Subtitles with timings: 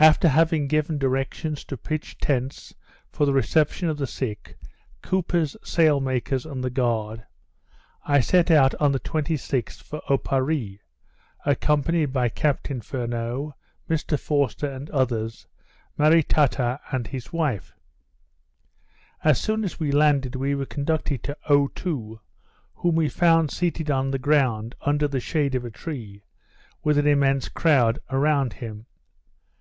[0.00, 2.72] After having given directions to pitch tents
[3.10, 4.56] for the reception of the sick,
[5.02, 7.24] coopers, sail makers, and the guard,
[8.04, 10.78] I set out on the 26th for Oparree;
[11.44, 13.56] accompanied by Captain Furneaux,
[13.90, 15.48] Mr Forster, and others,
[15.98, 17.74] Maritata and his wife.
[19.24, 22.20] As soon as we landed, we were conducted to Otoo,
[22.74, 26.22] whom we found seated on the ground, under the shade of a tree,
[26.84, 28.84] with an immense crowd around him.